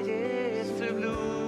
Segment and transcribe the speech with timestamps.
[0.00, 1.41] Jesu blod.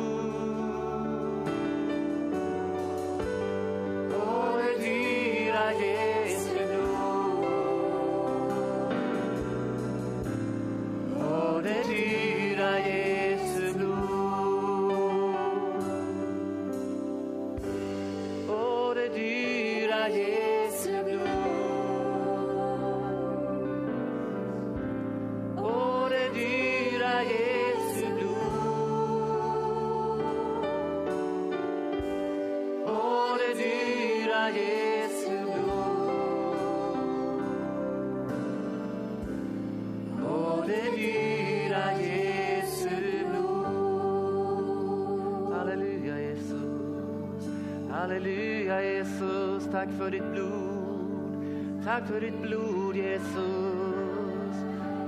[50.04, 51.84] För ditt blod.
[51.84, 54.54] Tack för ditt blod Jesus.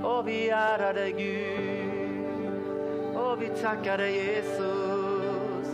[0.03, 2.61] Och vi ärar dig Gud.
[3.15, 5.67] Och vi tackar dig Jesus.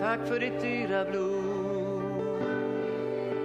[0.00, 2.42] Tack för ditt dyra blod.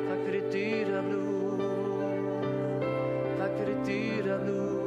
[0.09, 1.61] Tack för ditt dyra blod.
[3.39, 4.80] Tack för ditt dyra blod.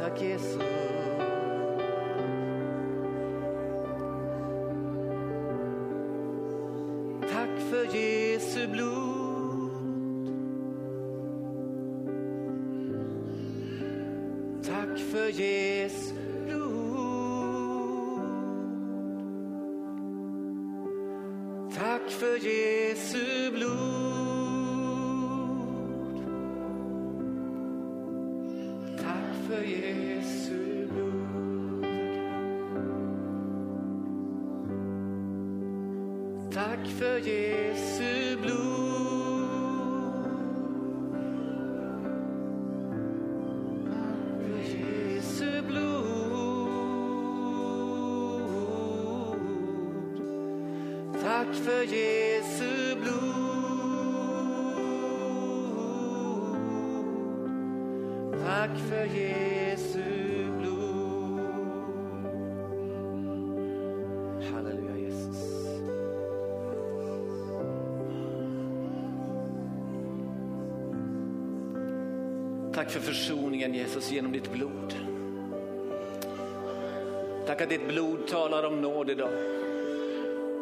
[0.00, 0.62] Tack Jesus.
[7.32, 7.84] Tack för
[8.66, 10.30] Jesu blod.
[14.64, 16.14] Tack för Jesu
[16.46, 16.96] blod.
[21.74, 22.75] Tack för Jesu
[36.86, 38.56] Tack för Jesu blod.
[44.40, 45.96] För Jesu blod.
[51.22, 53.46] Tack för Jesu blod.
[58.44, 59.55] Tack för Jesu
[72.86, 74.94] Tack för försoningen Jesus genom ditt blod.
[77.46, 79.30] Tack att ditt blod talar om nåd idag.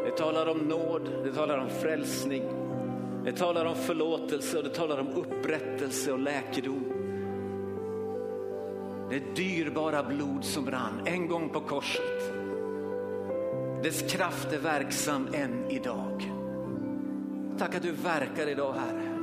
[0.04, 2.42] Det talar om nåd, det talar om frälsning.
[3.24, 6.84] Det talar om förlåtelse och det talar om upprättelse och läkedom.
[9.10, 12.32] Det dyrbara blod som rann en gång på korset.
[13.82, 16.32] Dess kraft är verksam än idag.
[17.58, 19.13] Tack att du verkar idag Herre.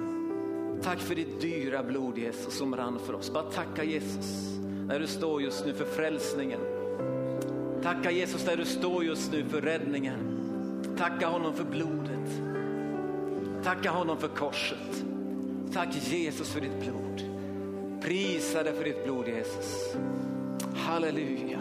[0.84, 3.32] Tack för ditt dyra blod Jesus som rann för oss.
[3.34, 6.60] Bara tacka Jesus när du står just nu för frälsningen.
[7.84, 10.20] Tacka Jesus där du står just nu för räddningen.
[10.98, 12.42] Tacka honom för blodet.
[13.64, 15.06] Tacka honom för korset.
[15.74, 17.24] Tack Jesus för ditt blod.
[18.02, 19.96] Prisa dig för ditt blod Jesus.
[20.76, 21.60] Halleluja.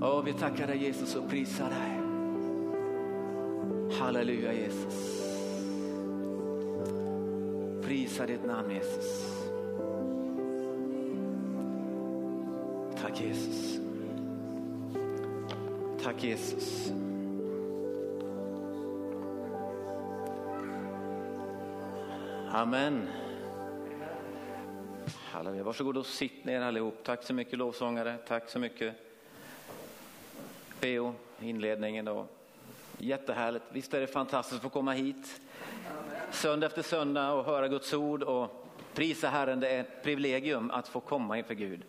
[0.00, 2.02] Och vi tackar dig Jesus och prisar dig.
[3.98, 5.21] Halleluja Jesus
[8.12, 9.48] prisar ditt namn Jesus.
[13.00, 13.80] Tack Jesus.
[16.02, 16.92] Tack Jesus.
[22.50, 23.08] Amen.
[25.30, 25.62] Halleluja.
[25.62, 26.98] Varsågod och sitt ner allihop.
[27.02, 28.16] Tack så mycket lovsångare.
[28.28, 28.94] Tack så mycket
[30.80, 32.04] Beo, inledningen.
[32.04, 32.26] Då.
[32.98, 33.64] Jättehärligt.
[33.72, 35.40] Visst är det fantastiskt att få komma hit
[36.32, 39.60] söndag efter söndag och höra Guds ord och prisa Herren.
[39.60, 41.84] Det är ett privilegium att få komma inför Gud.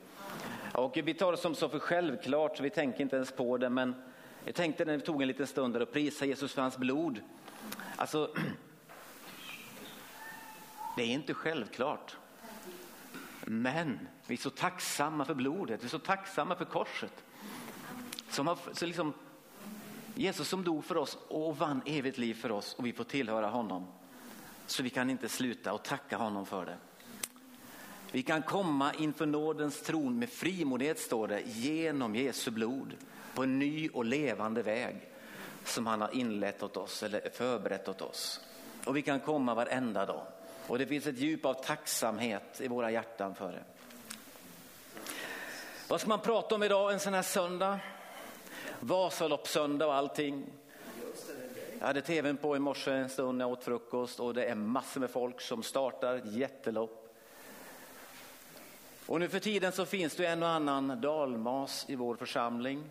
[0.73, 3.69] Och vi tar det som så för självklart så vi tänker inte ens på det.
[3.69, 3.95] Men
[4.45, 7.21] jag tänkte när vi tog en liten stund där och prisa Jesus för hans blod.
[7.95, 8.33] Alltså,
[10.97, 12.17] det är inte självklart.
[13.45, 17.23] Men vi är så tacksamma för blodet, vi är så tacksamma för korset.
[18.29, 19.13] Som har, så liksom,
[20.15, 23.47] Jesus som dog för oss och vann evigt liv för oss och vi får tillhöra
[23.47, 23.87] honom.
[24.67, 26.77] Så vi kan inte sluta och tacka honom för det.
[28.11, 32.95] Vi kan komma inför nådens tron med frimodighet står det, genom Jesu blod
[33.35, 34.95] på en ny och levande väg
[35.65, 38.39] som han har inlett åt oss eller förberett åt oss.
[38.85, 40.25] Och vi kan komma varenda dag.
[40.67, 43.63] Och det finns ett djup av tacksamhet i våra hjärtan för det.
[45.87, 47.79] Vad ska man prata om idag en sån här söndag?
[48.79, 50.45] Vasaloppssöndag och allting.
[51.83, 54.55] Jag hade tvn på i morse en stund när jag åt frukost och det är
[54.55, 57.15] massor med folk som startar jättelopp.
[59.05, 62.83] Och nu för tiden så finns det en och annan dalmas i vår församling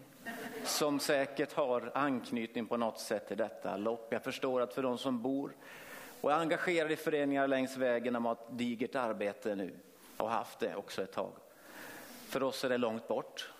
[0.64, 4.08] som säkert har anknytning på något sätt till detta lopp.
[4.10, 5.52] Jag förstår att för de som bor
[6.20, 9.74] och är engagerade i föreningar längs vägen har ett digert arbete nu
[10.16, 11.32] och haft det också ett tag.
[12.28, 13.50] För oss är det långt bort.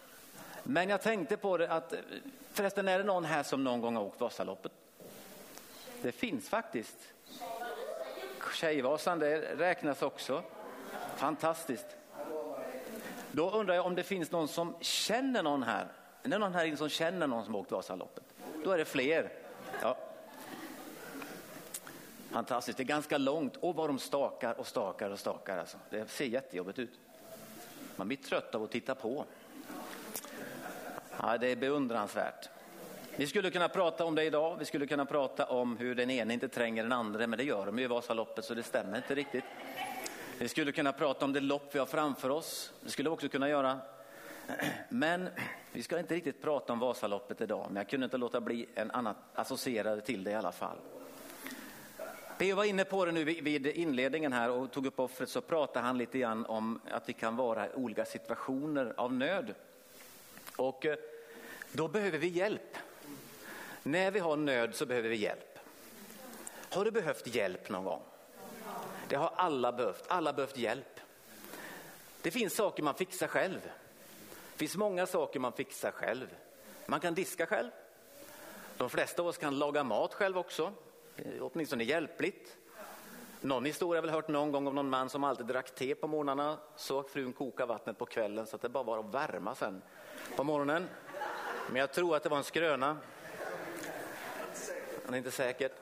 [0.62, 1.94] Men jag tänkte på det att
[2.50, 4.72] förresten är det någon här som någon gång har åkt Vasaloppet?
[6.02, 6.96] Det finns faktiskt.
[8.54, 10.42] Tjejvasan det räknas också.
[11.16, 11.86] Fantastiskt.
[13.32, 15.92] Då undrar jag om det finns någon som känner någon här.
[16.22, 18.24] Är det någon här inne som känner någon som åkt Vasaloppet?
[18.64, 19.32] Då är det fler.
[19.82, 19.96] Ja.
[22.30, 23.56] Fantastiskt, det är ganska långt.
[23.56, 25.58] Och vad de stakar och stakar och stakar.
[25.58, 25.78] Alltså.
[25.90, 27.00] Det ser jättejobbigt ut.
[27.96, 29.24] Man blir trött av att titta på.
[31.20, 32.48] Ja, det är beundransvärt.
[33.16, 34.56] Vi skulle kunna prata om det idag.
[34.58, 37.66] Vi skulle kunna prata om hur den ene inte tränger den andra, men det gör
[37.66, 39.44] de ju i Vasaloppet så det stämmer inte riktigt.
[40.38, 42.72] Vi skulle kunna prata om det lopp vi har framför oss.
[42.80, 43.78] Det skulle vi också kunna göra.
[44.88, 45.28] Men
[45.72, 48.90] vi ska inte riktigt prata om Vasaloppet idag, men jag kunde inte låta bli en
[48.90, 50.76] annan associerad till det i alla fall.
[52.38, 52.56] P.O.
[52.56, 55.98] var inne på det nu vid inledningen här och tog upp offret så pratade han
[55.98, 59.54] lite grann om att vi kan vara i olika situationer av nöd.
[60.56, 60.96] Och eh,
[61.72, 62.76] då behöver vi hjälp.
[63.82, 65.58] När vi har nöd så behöver vi hjälp.
[66.70, 68.02] Har du behövt hjälp någon gång?
[69.08, 70.04] Det har alla behövt.
[70.08, 71.00] Alla behövt hjälp.
[72.22, 73.60] Det finns saker man fixar själv.
[74.52, 76.26] Det finns många saker man fixar själv.
[76.86, 77.70] Man kan diska själv.
[78.76, 80.72] De flesta av oss kan laga mat själv också.
[81.16, 82.56] Eh, åtminstone hjälpligt.
[83.40, 86.06] Någon historia har väl hört någon gång om någon man som alltid drack te på
[86.06, 89.82] morgnarna, Så frun koka vattnet på kvällen så att det bara var att värma sen
[90.36, 90.88] på morgonen.
[91.68, 92.96] Men jag tror att det var en skröna.
[95.12, 95.72] Det är inte säkert.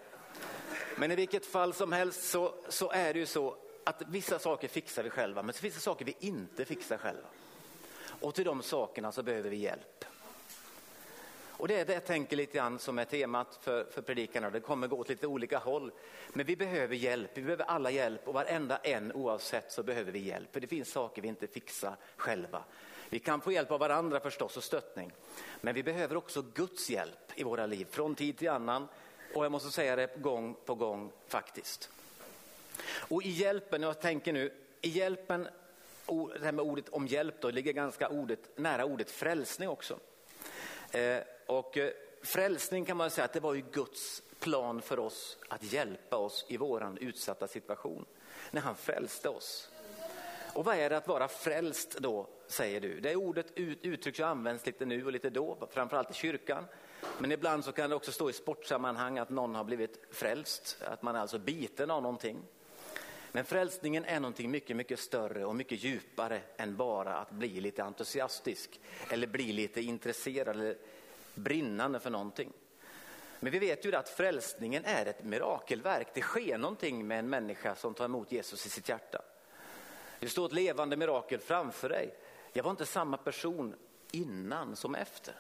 [0.96, 4.68] Men i vilket fall som helst så, så är det ju så att vissa saker
[4.68, 7.28] fixar vi själva, men så finns det saker vi inte fixar själva.
[8.20, 10.04] Och till de sakerna så behöver vi hjälp.
[11.50, 14.50] Och det är det jag tänker lite grann som är temat för, för predikarna.
[14.50, 15.92] Det kommer gå åt lite olika håll.
[16.32, 20.18] Men vi behöver hjälp, vi behöver alla hjälp och varenda en oavsett så behöver vi
[20.18, 20.52] hjälp.
[20.52, 22.64] För det finns saker vi inte fixar själva.
[23.08, 25.12] Vi kan få hjälp av varandra förstås och stöttning.
[25.60, 28.88] Men vi behöver också Guds hjälp i våra liv från tid till annan.
[29.34, 31.90] Och jag måste säga det gång på gång faktiskt.
[32.84, 35.48] Och i hjälpen, jag tänker nu, i hjälpen,
[36.40, 39.98] det här med ordet om hjälp då, ligger ganska ordet, nära ordet frälsning också.
[40.90, 41.90] Eh, och eh,
[42.22, 46.44] frälsning kan man säga att det var ju Guds plan för oss att hjälpa oss
[46.48, 48.06] i våran utsatta situation.
[48.50, 49.70] När han frälste oss.
[50.54, 53.00] Och vad är det att vara frälst då, säger du?
[53.00, 56.64] Det ordet uttrycks och används lite nu och lite då, framförallt i kyrkan.
[57.18, 61.02] Men ibland så kan det också stå i sportsammanhang att någon har blivit frälst, att
[61.02, 62.42] man är alltså biten av någonting.
[63.32, 67.82] Men frälsningen är någonting mycket, mycket större och mycket djupare än bara att bli lite
[67.84, 68.80] entusiastisk
[69.10, 70.76] eller bli lite intresserad eller
[71.34, 72.52] brinnande för någonting.
[73.40, 76.08] Men vi vet ju att frälsningen är ett mirakelverk.
[76.14, 79.22] Det sker någonting med en människa som tar emot Jesus i sitt hjärta.
[80.20, 82.14] Det står ett levande mirakel framför dig.
[82.52, 83.74] Jag var inte samma person
[84.10, 85.34] innan som efter.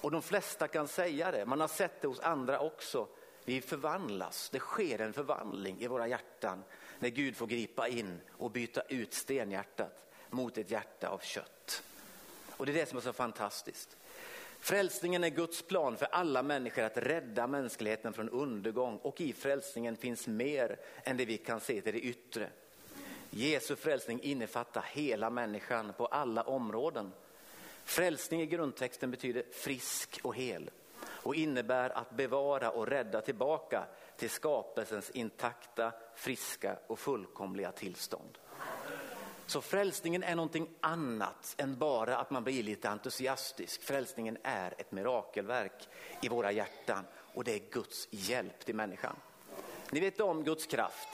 [0.00, 3.08] Och de flesta kan säga det, man har sett det hos andra också.
[3.44, 6.64] Vi förvandlas, det sker en förvandling i våra hjärtan
[6.98, 11.82] när Gud får gripa in och byta ut stenhjärtat mot ett hjärta av kött.
[12.56, 13.96] Och det är det som är så fantastiskt.
[14.60, 19.96] Frälsningen är Guds plan för alla människor att rädda mänskligheten från undergång och i frälsningen
[19.96, 22.50] finns mer än det vi kan se till det yttre.
[23.30, 27.12] Jesu frälsning innefattar hela människan på alla områden.
[27.84, 30.70] Frälsning i grundtexten betyder frisk och hel
[31.04, 33.84] och innebär att bevara och rädda tillbaka
[34.16, 38.38] till skapelsens intakta, friska och fullkomliga tillstånd.
[39.46, 43.82] Så frälsningen är någonting annat än bara att man blir lite entusiastisk.
[43.82, 45.88] Frälsningen är ett mirakelverk
[46.22, 47.04] i våra hjärtan
[47.34, 49.16] och det är Guds hjälp till människan.
[49.90, 51.08] Ni vet om Guds kraft.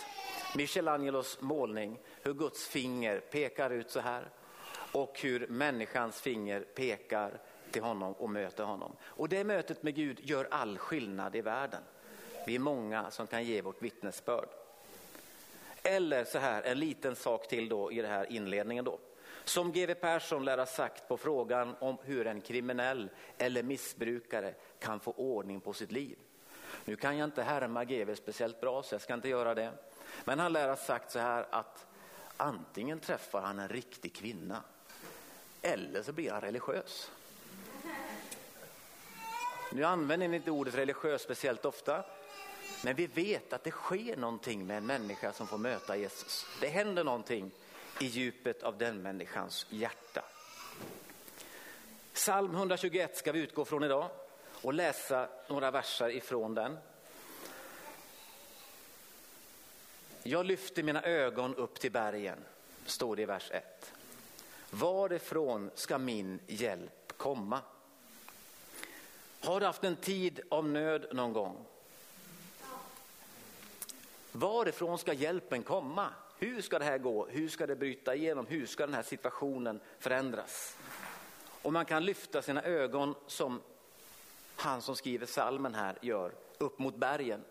[0.57, 4.31] Michelangelos målning, hur Guds finger pekar ut så här
[4.93, 8.97] och hur människans finger pekar till honom och möter honom.
[9.03, 11.83] Och det mötet med Gud gör all skillnad i världen.
[12.47, 14.49] Vi är många som kan ge vårt vittnesbörd.
[15.83, 18.99] Eller så här, en liten sak till då i den här inledningen då.
[19.45, 25.01] Som GW Persson lär ha sagt på frågan om hur en kriminell eller missbrukare kan
[25.01, 26.19] få ordning på sitt liv.
[26.85, 29.73] Nu kan jag inte härma GW speciellt bra så jag ska inte göra det.
[30.25, 31.87] Men han lär ha sagt så här att
[32.37, 34.63] antingen träffar han en riktig kvinna
[35.63, 37.11] eller så blir han religiös.
[39.73, 42.05] Nu använder ni inte ordet religiös speciellt ofta,
[42.85, 46.47] men vi vet att det sker någonting med en människa som får möta Jesus.
[46.61, 47.51] Det händer någonting
[48.01, 50.25] i djupet av den människans hjärta.
[52.13, 54.11] Psalm 121 ska vi utgå från idag
[54.63, 56.79] och läsa några verser ifrån den.
[60.27, 62.39] Jag lyfte mina ögon upp till bergen,
[62.87, 63.93] står det i vers 1.
[64.71, 67.61] Varifrån ska min hjälp komma?
[69.41, 71.57] Har du haft en tid av nöd någon gång?
[74.33, 76.09] Varifrån ska hjälpen komma?
[76.39, 77.27] Hur ska det här gå?
[77.27, 78.47] Hur ska det bryta igenom?
[78.47, 80.77] Hur ska den här situationen förändras?
[81.63, 83.61] Och man kan lyfta sina ögon som
[84.57, 87.45] han som skriver salmen här gör, upp mot bergen.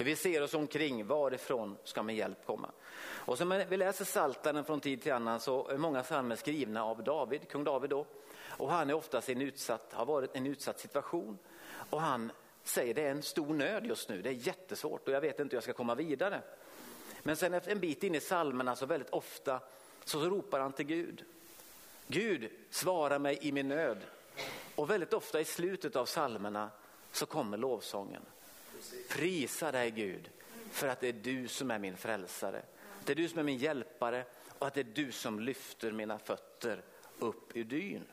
[0.00, 2.70] För vi ser oss omkring, varifrån ska min hjälp komma?
[3.02, 7.04] Och som vi läser Saltaren från tid till annan så är många psalmer skrivna av
[7.04, 8.06] David, kung David då.
[8.42, 11.38] Och han är oftast i en utsatt, har varit i en utsatt situation.
[11.90, 15.20] Och han säger det är en stor nöd just nu, det är jättesvårt och jag
[15.20, 16.42] vet inte hur jag ska komma vidare.
[17.22, 19.60] Men sen efter en bit in i psalmerna så väldigt ofta
[20.04, 21.24] så ropar han till Gud.
[22.06, 23.98] Gud, svara mig i min nöd.
[24.74, 26.70] Och väldigt ofta i slutet av psalmerna
[27.12, 28.22] så kommer lovsången.
[29.08, 30.30] Prisa dig Gud
[30.70, 32.62] för att det är du som är min frälsare.
[33.04, 34.24] Det är du som är min hjälpare
[34.58, 36.82] och att det är du som lyfter mina fötter
[37.18, 38.04] upp ur dyn.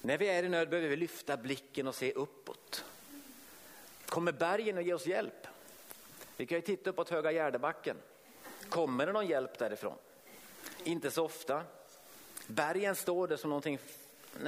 [0.00, 2.84] När vi är i nöd behöver vi lyfta blicken och se uppåt.
[4.06, 5.46] Kommer bergen att ge oss hjälp?
[6.36, 7.96] Vi kan ju titta uppåt Höga Gärdebacken.
[8.68, 9.96] Kommer det någon hjälp därifrån?
[10.84, 11.62] Inte så ofta.
[12.46, 13.78] Bergen står där som någonting,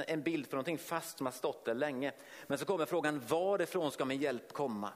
[0.07, 2.11] en bild för någonting fast som har stått där länge.
[2.47, 4.89] Men så kommer frågan varifrån ska min hjälp komma?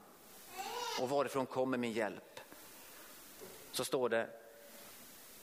[1.02, 2.40] Och varifrån kommer min hjälp?
[3.72, 4.28] Så står det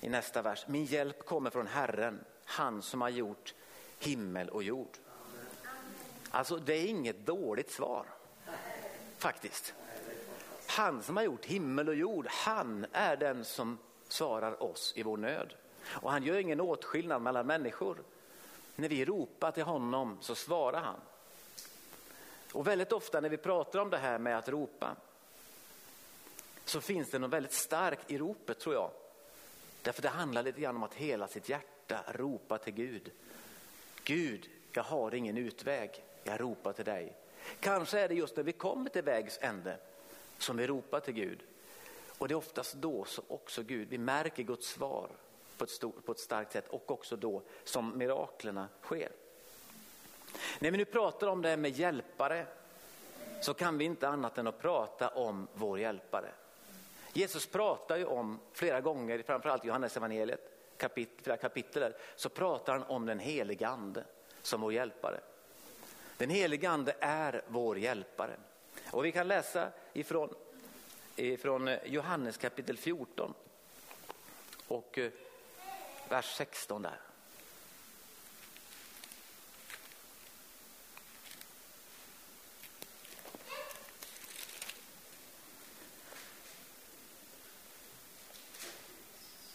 [0.00, 3.54] i nästa vers, min hjälp kommer från Herren, han som har gjort
[3.98, 4.98] himmel och jord.
[6.30, 8.06] Alltså det är inget dåligt svar,
[9.18, 9.74] faktiskt.
[10.66, 15.16] Han som har gjort himmel och jord, han är den som svarar oss i vår
[15.16, 15.54] nöd.
[15.86, 17.98] Och han gör ingen åtskillnad mellan människor.
[18.76, 21.00] När vi ropar till honom så svarar han.
[22.52, 24.96] Och väldigt ofta när vi pratar om det här med att ropa
[26.64, 28.90] så finns det något väldigt starkt i ropet tror jag.
[29.82, 33.12] Därför det handlar lite grann om att hela sitt hjärta ropa till Gud.
[34.04, 37.16] Gud, jag har ingen utväg, jag ropar till dig.
[37.60, 39.78] Kanske är det just när vi kommer till vägs ände
[40.38, 41.42] som vi ropar till Gud.
[42.18, 45.08] Och det är oftast då som också Gud, vi märker Guds svar
[45.64, 49.12] på ett, stort, på ett starkt sätt och också då som miraklerna sker.
[50.58, 52.46] När vi nu pratar om det här med hjälpare
[53.40, 56.30] så kan vi inte annat än att prata om vår hjälpare.
[57.12, 60.40] Jesus pratar ju om flera gånger, framförallt i Johannes evangeliet,
[60.76, 64.04] kapit, flera kapitel så pratar han om den helige ande
[64.42, 65.20] som vår hjälpare.
[66.16, 68.36] Den helige ande är vår hjälpare.
[68.90, 70.34] Och vi kan läsa ifrån,
[71.16, 73.34] ifrån Johannes kapitel 14
[74.68, 75.10] och eh,
[76.08, 77.00] vers 16 där.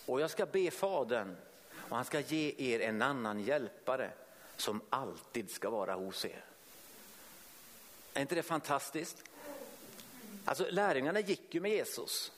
[0.05, 1.35] Och jag ska be Fadern
[1.89, 4.11] och han ska ge er en annan hjälpare
[4.55, 6.45] som alltid ska vara hos er.
[8.13, 9.23] Är inte det fantastiskt?
[10.45, 12.31] Alltså lärjungarna gick ju med Jesus.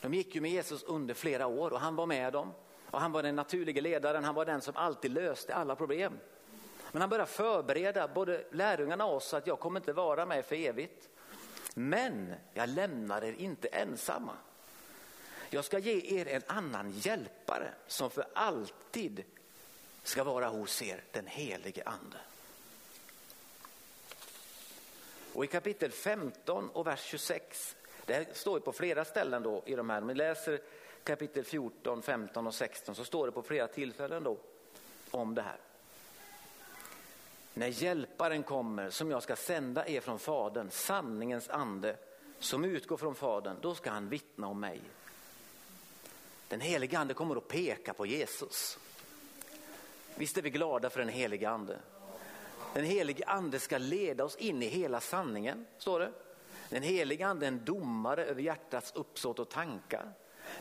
[0.00, 2.52] De gick ju med Jesus under flera år och han var med dem.
[2.90, 6.18] Och han var den naturliga ledaren, han var den som alltid löste alla problem.
[6.92, 10.56] Men han började förbereda både lärjungarna och oss att jag kommer inte vara med för
[10.56, 11.08] evigt.
[11.74, 14.36] Men jag lämnar er inte ensamma.
[15.50, 19.24] Jag ska ge er en annan hjälpare som för alltid
[20.02, 22.16] ska vara hos er, den helige ande.
[25.32, 29.90] Och i kapitel 15 och vers 26, det står på flera ställen då i de
[29.90, 30.60] här, om vi läser
[31.06, 34.38] kapitel 14, 15 och 16 så står det på flera tillfällen då
[35.10, 35.58] om det här.
[37.54, 41.96] När hjälparen kommer som jag ska sända er från Fadern, sanningens ande
[42.38, 44.80] som utgår från Fadern, då ska han vittna om mig.
[46.48, 48.78] Den heliga ande kommer att peka på Jesus.
[50.14, 51.78] Visst är vi glada för den heliga ande.
[52.74, 56.12] Den helige ande ska leda oss in i hela sanningen, står det.
[56.68, 60.12] Den helige ande är en domare över hjärtats uppsåt och tankar.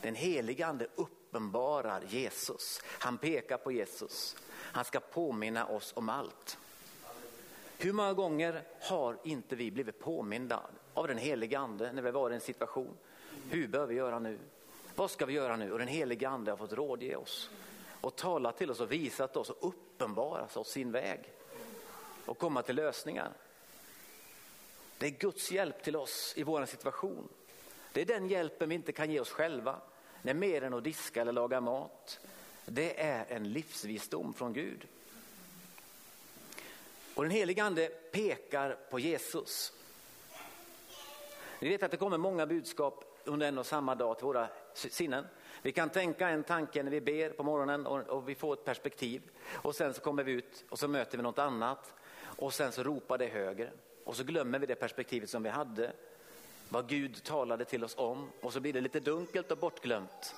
[0.01, 2.81] Den helige ande uppenbarar Jesus.
[2.85, 4.35] Han pekar på Jesus.
[4.51, 6.57] Han ska påminna oss om allt.
[7.77, 10.61] Hur många gånger har inte vi blivit påminda
[10.93, 12.97] av den helige ande när vi varit i en situation?
[13.49, 14.39] Hur bör vi göra nu?
[14.95, 15.71] Vad ska vi göra nu?
[15.71, 17.49] Och den helige ande har fått rådge oss
[18.01, 21.19] och talat till oss och visat oss och uppenbarat oss sin väg
[22.25, 23.33] och komma till lösningar.
[24.97, 27.29] Det är Guds hjälp till oss i vår situation.
[27.95, 29.81] Det är den hjälpen vi inte kan ge oss själva.
[30.21, 32.19] Det är mer än att diska eller laga mat.
[32.65, 34.87] Det är en livsvisdom från Gud.
[37.15, 39.73] Och den helige ande pekar på Jesus.
[41.59, 45.25] Ni vet att det kommer många budskap under en och samma dag till våra sinnen.
[45.61, 48.65] Vi kan tänka en tanke när vi ber på morgonen och, och, vi får ett
[48.65, 49.21] perspektiv.
[49.51, 51.93] Och sen så kommer vi ut och så möter vi något annat.
[52.21, 53.71] Och sen så ropar det högre.
[54.03, 55.93] Och så glömmer vi det perspektivet som vi hade.
[56.69, 58.29] Vad Gud talade till oss om.
[58.41, 60.36] Och så blir det lite dunkelt och bortglömt.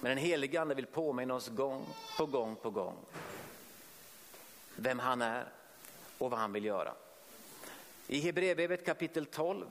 [0.00, 1.86] Men den helige ande vill påminna oss gång
[2.18, 2.96] på gång på gång.
[4.76, 5.48] Vem han är
[6.18, 6.94] och vad han vill göra.
[8.06, 9.66] I Hebreerbrevet kapitel 12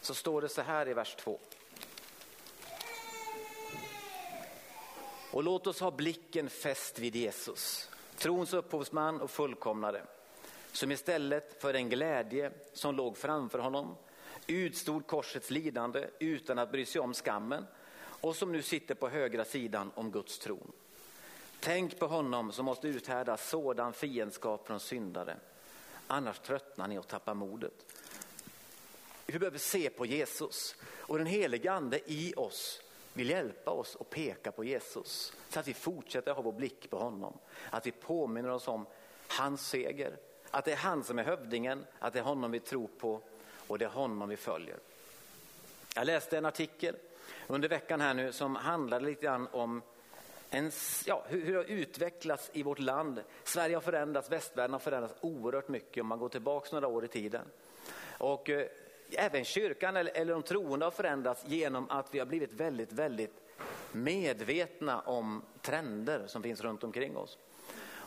[0.00, 1.40] så står det så här i vers 2.
[5.30, 10.02] Och låt oss ha blicken fäst vid Jesus, trons upphovsman och fullkomnare,
[10.74, 13.96] som istället för den glädje som låg framför honom
[14.46, 17.66] utstod korsets lidande utan att bry sig om skammen
[17.96, 20.72] och som nu sitter på högra sidan om Guds tron.
[21.60, 25.36] Tänk på honom som måste uthärda sådan fiendskap från syndare.
[26.06, 27.94] Annars tröttnar ni och tappar modet.
[29.26, 34.10] Vi behöver se på Jesus och den helige ande i oss vill hjälpa oss att
[34.10, 37.38] peka på Jesus så att vi fortsätter ha vår blick på honom.
[37.70, 38.86] Att vi påminner oss om
[39.28, 40.18] hans seger,
[40.54, 43.20] att det är han som är hövdingen, att det är honom vi tror på
[43.66, 44.76] och det är honom vi följer.
[45.94, 46.96] Jag läste en artikel
[47.46, 49.82] under veckan här nu som handlade lite grann om
[50.50, 50.70] en,
[51.06, 53.22] ja, hur, hur det har utvecklats i vårt land.
[53.44, 57.08] Sverige har förändrats, västvärlden har förändrats oerhört mycket om man går tillbaka några år i
[57.08, 57.46] tiden.
[58.18, 58.66] Och eh,
[59.12, 63.40] även kyrkan eller, eller de troende har förändrats genom att vi har blivit väldigt, väldigt
[63.92, 67.38] medvetna om trender som finns runt omkring oss.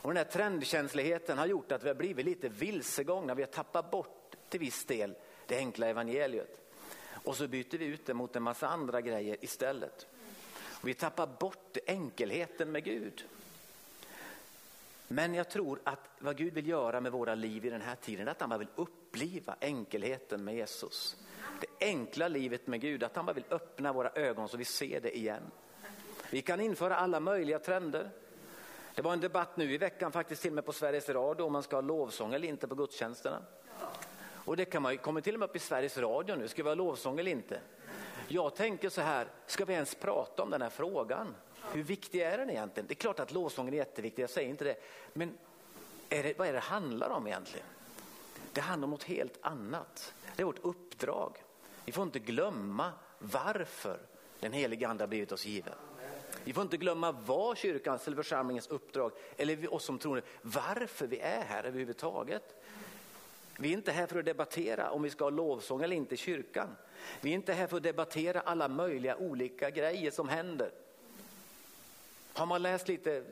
[0.07, 3.91] Och den här trendkänsligheten har gjort att vi har blivit lite vilsegångna, vi har tappat
[3.91, 5.15] bort till viss del
[5.47, 6.61] det enkla evangeliet.
[7.23, 10.07] Och så byter vi ut det mot en massa andra grejer istället.
[10.81, 13.25] Och vi tappar bort enkelheten med Gud.
[15.07, 18.27] Men jag tror att vad Gud vill göra med våra liv i den här tiden
[18.27, 21.15] är att han bara vill uppliva enkelheten med Jesus.
[21.61, 25.01] Det enkla livet med Gud, att han bara vill öppna våra ögon så vi ser
[25.01, 25.43] det igen.
[26.31, 28.11] Vi kan införa alla möjliga trender.
[28.98, 31.53] Det var en debatt nu i veckan faktiskt till och med på Sveriges Radio om
[31.53, 33.42] man ska ha lovsång eller inte på gudstjänsterna.
[34.46, 36.70] Och det kan man, kommer till och med upp i Sveriges Radio nu, ska vi
[36.70, 37.60] ha lovsång eller inte?
[38.27, 41.36] Jag tänker så här, ska vi ens prata om den här frågan?
[41.74, 42.88] Hur viktig är den egentligen?
[42.88, 44.75] Det är klart att lovsången är jätteviktig, jag säger inte det.
[45.14, 45.38] Men
[46.10, 47.68] är det, vad är det handlar om egentligen?
[48.53, 50.14] Det handlar om något helt annat.
[50.36, 51.44] Det är vårt uppdrag.
[51.86, 54.00] Vi får inte glömma varför
[54.40, 55.74] den heliga ande har blivit oss given.
[56.48, 61.07] Vi får inte glömma vad kyrkans eller församlingens uppdrag, eller vi, oss som tror, varför
[61.07, 62.55] vi är här överhuvudtaget.
[63.60, 66.18] Vi är inte här för att debattera om vi ska ha lovsång eller inte i
[66.18, 66.68] kyrkan.
[67.22, 70.72] Vi är inte här för att debattera alla möjliga olika grejer som händer.
[72.33, 73.24] Har man läst lite eh,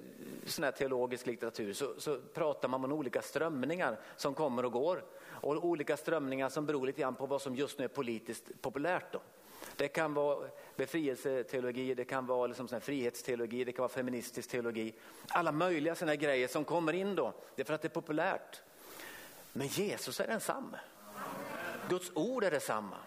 [0.45, 5.04] sån här teologisk litteratur så, så, pratar man om olika strömningar som kommer och går.
[5.25, 9.13] Och olika strömningar som beror lite grann på vad som just nu är politiskt populärt.
[9.13, 9.21] Då.
[9.75, 14.93] Det kan vara befrielseteologi, det kan vara liksom sån frihetsteologi, det kan vara feministisk teologi.
[15.27, 18.61] Alla möjliga sådana grejer som kommer in då, det är för att det är populärt.
[19.53, 20.79] Men Jesus är densamme.
[21.89, 22.97] Guds ord är detsamma.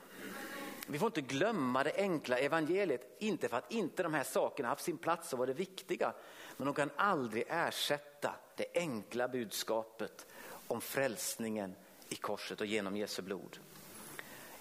[0.87, 4.85] Vi får inte glömma det enkla evangeliet, inte för att inte de här sakerna haft
[4.85, 6.12] sin plats och varit viktiga,
[6.57, 10.26] men de kan aldrig ersätta det enkla budskapet
[10.66, 11.74] om frälsningen
[12.09, 13.59] i korset och genom Jesu blod.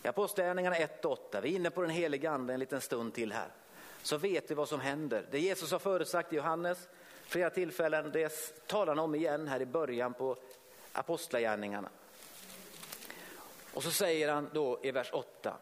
[0.08, 3.48] Apostlagärningarna 1 8, vi är inne på den heliga ande en liten stund till här,
[4.02, 5.26] så vet vi vad som händer.
[5.32, 6.90] Det Jesus har förutsagt i Johannes,
[7.24, 8.34] flera tillfällen, det
[8.68, 10.38] talar han om igen här i början på
[10.92, 11.90] Apostlagärningarna.
[13.74, 15.58] Och så säger han då i vers 8,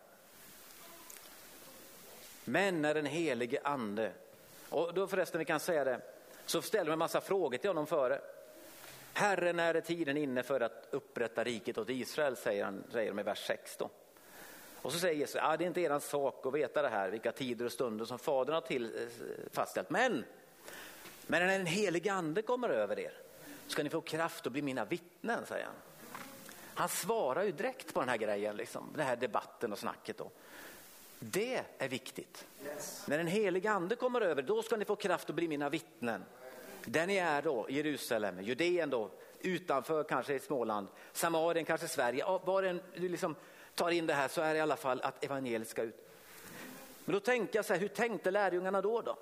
[2.44, 4.12] men när den helige ande,
[4.70, 6.02] och då förresten vi kan säga det,
[6.46, 8.22] så ställer de en massa frågor till honom före.
[9.14, 13.24] Herren är tiden inne för att upprätta riket åt Israel, säger, han, säger de i
[13.24, 13.90] vers 16.
[14.86, 17.32] Och så säger Jesus, ah, det är inte er sak att veta det här, vilka
[17.32, 19.08] tider och stunder som Fadern har till, eh,
[19.52, 19.90] fastställt.
[19.90, 20.26] Men,
[21.28, 23.14] men när den helige ande kommer över er
[23.68, 25.76] ska ni få kraft att bli mina vittnen, säger han.
[26.76, 30.18] Han svarar ju direkt på den här grejen, liksom, den här debatten och snacket.
[30.18, 30.32] Då.
[31.20, 32.46] Det är viktigt.
[32.66, 33.08] Yes.
[33.08, 36.24] När den heliga ande kommer över, då ska ni få kraft att bli mina vittnen.
[36.86, 42.26] Där ni är då, Jerusalem, Judeen då, utanför kanske i Småland, Samarien, kanske Sverige.
[42.44, 43.36] Var en, liksom
[43.76, 46.10] tar in det här så är det i alla fall att evangeliet ska ut.
[47.06, 49.02] Men då tänker jag så här, hur tänkte lärjungarna då?
[49.02, 49.18] då?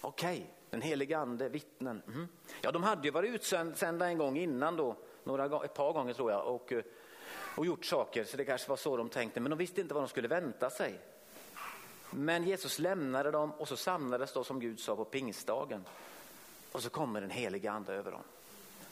[0.00, 2.02] Okej, okay, den helige ande, vittnen.
[2.06, 2.28] Mm.
[2.60, 6.30] Ja, de hade ju varit utsända en gång innan då, några, ett par gånger tror
[6.30, 6.46] jag.
[6.46, 6.82] Och, eh,
[7.56, 9.40] och gjort saker, så det kanske var så de tänkte.
[9.40, 11.00] Men de visste inte vad de skulle vänta sig.
[12.10, 15.84] Men Jesus lämnade dem och så samlades de som Gud sa på pingstdagen.
[16.72, 18.22] Och så kommer den heliga ande över dem.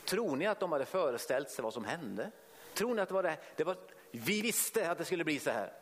[0.04, 2.30] Tror ni att de hade föreställt sig vad som hände?
[2.74, 3.38] Tror ni att det var det?
[3.56, 3.76] det var,
[4.18, 5.72] vi visste att det skulle bli så här.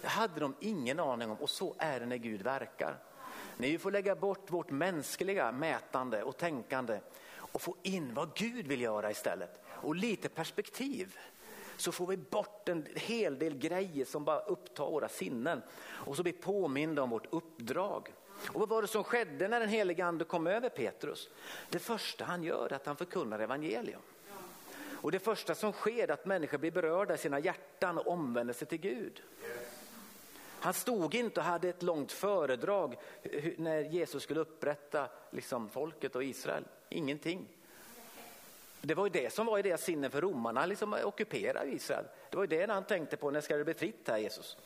[0.00, 2.96] Det hade de ingen aning om och så är det när Gud verkar.
[3.56, 7.00] När vi får lägga bort vårt mänskliga mätande och tänkande
[7.36, 9.60] och få in vad Gud vill göra istället.
[9.66, 11.18] Och lite perspektiv
[11.76, 16.22] så får vi bort en hel del grejer som bara upptar våra sinnen och så
[16.22, 18.14] blir påminda om vårt uppdrag.
[18.52, 21.28] Och vad var det som skedde när den helige ande kom över Petrus?
[21.70, 24.00] Det första han gör är att han förkunnar evangelium.
[25.02, 28.54] Och det första som sker är att människor blir berörda i sina hjärtan och omvänder
[28.54, 29.22] sig till Gud.
[30.60, 32.96] Han stod inte och hade ett långt föredrag
[33.56, 36.64] när Jesus skulle upprätta liksom, folket och Israel.
[36.88, 37.48] Ingenting.
[38.80, 42.04] Det var ju det som var i deras sinne för romarna liksom ockuperar Israel.
[42.30, 44.56] Det var ju det han tänkte på, när ska det bli fritt här Jesus?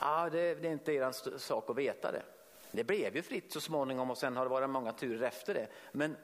[0.00, 2.22] Ja, det, det är inte er sak att veta det.
[2.70, 5.66] Det blev ju fritt så småningom och sen har det varit många turer efter det.
[5.92, 6.16] Men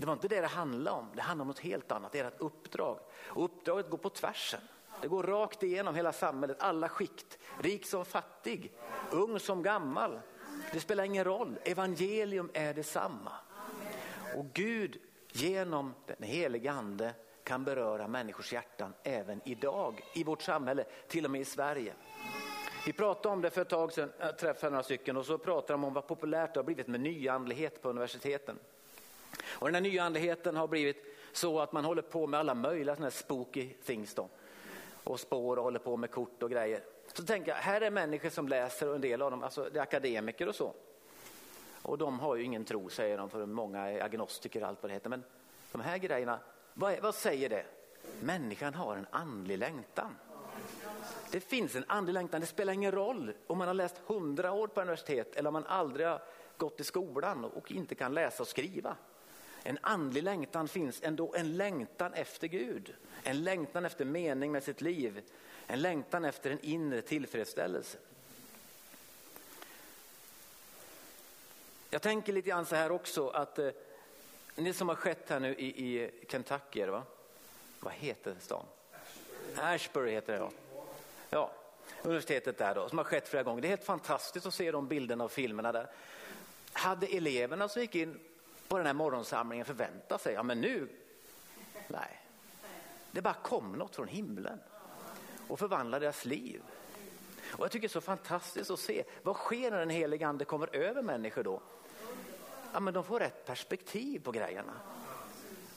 [0.00, 2.24] det var inte det det handlade om, det handlade om något helt annat, det är
[2.24, 2.98] ett uppdrag.
[3.12, 4.60] Och uppdraget går på tvärsen.
[5.02, 8.72] Det går rakt igenom hela samhället, alla skikt, rik som fattig,
[9.10, 10.20] ung som gammal.
[10.72, 13.32] Det spelar ingen roll, evangelium är detsamma.
[14.36, 15.00] Och Gud
[15.32, 21.30] genom den helige ande kan beröra människors hjärtan även idag i vårt samhälle, till och
[21.30, 21.94] med i Sverige.
[22.86, 25.72] Vi pratade om det för ett tag sedan, jag träffade några stycken och så pratade
[25.72, 28.58] de om vad populärt det har blivit med nyandlighet på universiteten.
[29.42, 33.06] Och den här nyandligheten har blivit så att man håller på med alla möjliga sådana
[33.06, 34.28] här spooky things då.
[35.04, 36.82] Och spår och håller på med kort och grejer.
[37.12, 39.78] Så tänker jag, här är människor som läser och en del av dem, alltså det
[39.78, 40.74] är akademiker och så.
[41.82, 44.90] Och de har ju ingen tro säger de för många är agnostiker och allt vad
[44.90, 45.10] det heter.
[45.10, 45.24] Men
[45.72, 46.38] de här grejerna,
[46.74, 47.64] vad, vad säger det?
[48.20, 50.16] Människan har en andlig längtan.
[51.30, 54.68] Det finns en andlig längtan, det spelar ingen roll om man har läst hundra år
[54.68, 56.22] på universitet eller om man aldrig har
[56.56, 58.96] gått i skolan och inte kan läsa och skriva.
[59.62, 64.80] En andlig längtan finns ändå, en längtan efter Gud, en längtan efter mening med sitt
[64.80, 65.22] liv,
[65.66, 67.98] en längtan efter en inre tillfredsställelse.
[71.90, 73.70] Jag tänker lite grann så här också att eh,
[74.54, 77.02] det som har skett här nu i, i Kentucky, va?
[77.80, 78.66] vad heter stan?
[79.56, 80.50] Ashbury heter det ja.
[81.30, 81.52] ja.
[82.02, 83.62] Universitetet där då, som har skett flera gånger.
[83.62, 85.90] Det är helt fantastiskt att se de bilderna och filmerna där.
[86.72, 88.20] Hade eleverna som gick in
[88.70, 90.88] på den här morgonsamlingen förvänta sig, ja men nu,
[91.88, 92.20] nej.
[93.10, 94.60] Det bara kom något från himlen
[95.48, 96.62] och förvandlade deras liv.
[97.52, 100.44] Och jag tycker det är så fantastiskt att se, vad sker när den helige ande
[100.44, 101.62] kommer över människor då?
[102.72, 104.72] Ja men de får rätt perspektiv på grejerna.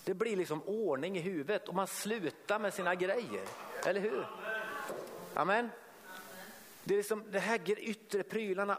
[0.04, 3.46] Det blir liksom ordning i huvudet och man slutar med sina grejer,
[3.86, 4.28] eller hur?
[5.34, 5.70] Amen.
[6.84, 8.78] Det är liksom det här yttre prylarna.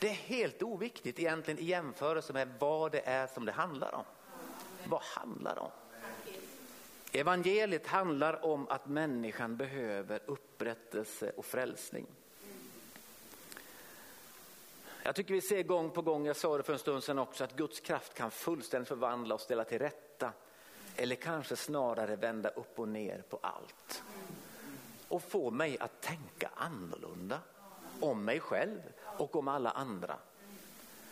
[0.00, 4.04] Det är helt oviktigt egentligen i jämförelse med vad det är som det handlar om.
[4.84, 5.70] Vad handlar det om?
[7.12, 12.06] Evangeliet handlar om att människan behöver upprättelse och frälsning.
[15.02, 17.44] Jag tycker vi ser gång på gång, jag sa det för en stund sedan också,
[17.44, 20.32] att Guds kraft kan fullständigt förvandla och ställa till rätta.
[20.96, 24.02] Eller kanske snarare vända upp och ner på allt.
[25.08, 27.40] Och få mig att tänka annorlunda
[28.00, 30.16] om mig själv och om alla andra.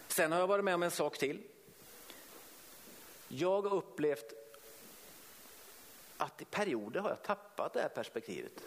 [0.08, 1.42] Sen har jag varit med om en sak till.
[3.28, 4.32] Jag har upplevt
[6.16, 8.62] att i perioder har jag tappat det här perspektivet.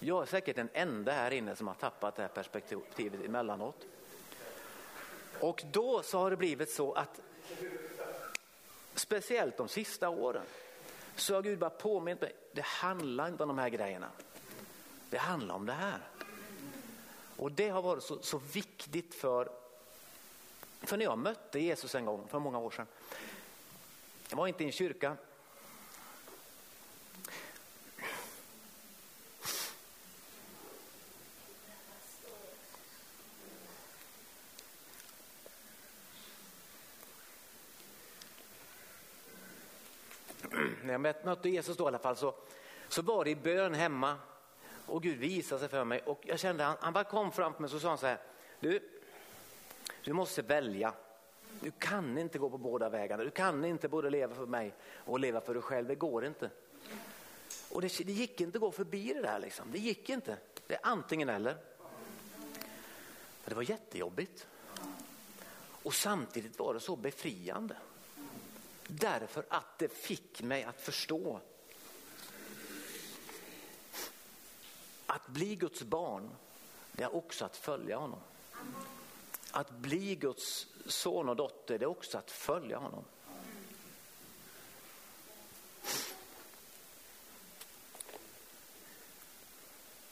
[0.00, 3.86] Jag är säkert den enda här inne som har tappat det här perspektivet emellanåt.
[5.40, 7.20] Och då så har det blivit så att
[8.94, 10.44] speciellt de sista åren
[11.16, 14.08] så har Gud bara påmint mig, det handlar inte om de här grejerna.
[15.10, 16.00] Det handlar om det här.
[17.44, 19.48] Och det har varit så, så viktigt för,
[20.82, 22.86] för när jag mötte Jesus en gång för många år sedan.
[24.28, 25.16] Jag var inte i en kyrka.
[40.82, 42.34] När jag mötte Jesus då i alla fall så,
[42.88, 44.18] så var det i bön hemma
[44.86, 47.62] och Gud visade sig för mig och jag kände han, han bara kom fram till
[47.62, 48.18] mig och sa han så här,
[48.60, 48.80] du,
[50.04, 50.94] du måste välja.
[51.60, 53.24] Du kan inte gå på båda vägarna.
[53.24, 55.88] Du kan inte både leva för mig och leva för dig själv.
[55.88, 56.50] Det går inte.
[57.70, 59.38] Och det, det gick inte att gå förbi det där.
[59.38, 59.72] Liksom.
[59.72, 60.36] Det gick inte.
[60.66, 61.56] Det är antingen eller.
[63.44, 64.46] Det var jättejobbigt.
[65.82, 67.76] Och samtidigt var det så befriande.
[68.86, 71.40] Därför att det fick mig att förstå
[75.14, 76.30] att bli Guds barn
[76.92, 78.20] det är också att följa honom.
[79.50, 83.04] Att bli Guds son och dotter, det är också att följa honom.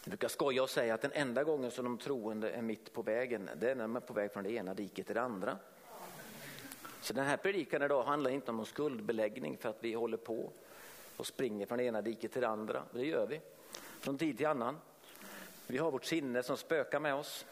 [0.05, 3.03] Jag brukar skoja och säga att den enda gången som de troende är mitt på
[3.03, 5.59] vägen, det är när de är på väg från det ena diket till det andra.
[7.01, 10.53] Så den här predikan idag handlar inte om någon skuldbeläggning för att vi håller på
[11.17, 12.85] och springer från det ena diket till det andra.
[12.93, 13.41] Det gör vi
[14.01, 14.77] från tid till annan.
[15.73, 17.47] Vi har vårt sinne som spökar med oss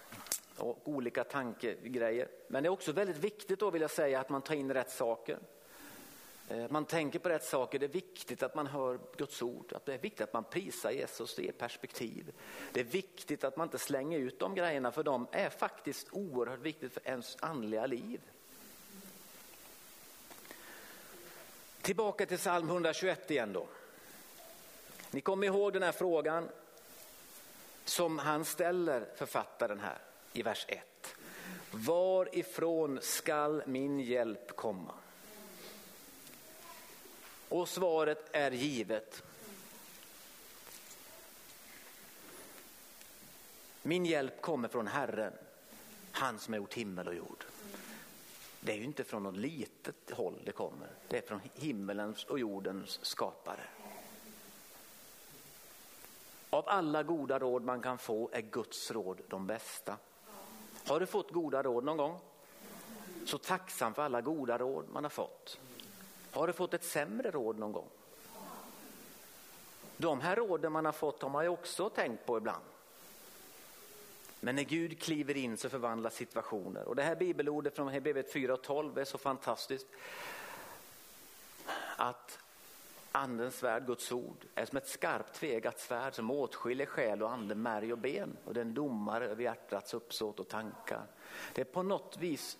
[0.57, 2.29] och olika tankegrejer.
[2.49, 4.91] Men det är också väldigt viktigt då vill jag säga att man tar in rätt
[4.91, 5.39] saker.
[6.49, 9.87] Eh, man tänker på rätt saker, det är viktigt att man hör Guds ord, att
[9.87, 12.33] det är viktigt att man prisar Jesus, det är perspektiv.
[12.73, 16.61] Det är viktigt att man inte slänger ut de grejerna för de är faktiskt oerhört
[16.61, 18.21] viktigt för ens andliga liv.
[21.83, 23.67] Tillbaka till psalm 121 igen då.
[25.11, 26.49] Ni kommer ihåg den här frågan
[27.91, 29.99] som han ställer författaren här
[30.33, 31.17] i vers 1.
[31.71, 34.95] Varifrån skall min hjälp komma?
[37.49, 39.23] Och svaret är givet.
[43.83, 45.33] Min hjälp kommer från Herren,
[46.13, 47.45] han som har gjort himmel och jord.
[48.61, 52.39] Det är ju inte från något litet håll det kommer, det är från himmelens och
[52.39, 53.80] jordens skapare.
[56.51, 59.97] Av alla goda råd man kan få är Guds råd de bästa.
[60.87, 62.21] Har du fått goda råd någon gång?
[63.27, 65.59] Så tacksam för alla goda råd man har fått.
[66.31, 67.89] Har du fått ett sämre råd någon gång?
[69.97, 72.65] De här råden man har fått har man ju också tänkt på ibland.
[74.41, 76.85] Men när Gud kliver in så förvandlas situationer.
[76.89, 79.87] Och det här bibelordet från Hebreerbrevet 4.12 är så fantastiskt.
[81.97, 82.39] Att
[83.13, 87.55] andens svärd, Guds ord, är som ett skarpt tvegat svärd som åtskiljer själ och ande,
[87.55, 88.37] märg och ben.
[88.45, 91.07] Och den domar över hjärtats uppsåt och tankar.
[91.55, 92.59] Det är på något vis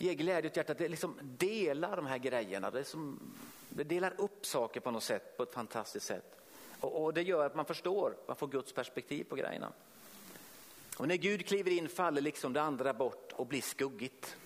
[0.00, 0.78] ger glädje åt hjärtat.
[0.78, 2.70] Det liksom delar de här grejerna.
[2.70, 3.20] Det, som,
[3.68, 6.36] det delar upp saker på något sätt, på ett fantastiskt sätt.
[6.80, 9.72] Och, och, det gör att man förstår, man får Guds perspektiv på grejerna.
[10.96, 14.36] Och när Gud kliver in faller liksom det andra bort och blir skuggigt.